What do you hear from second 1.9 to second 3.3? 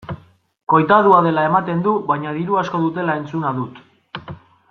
baina diru asko dutela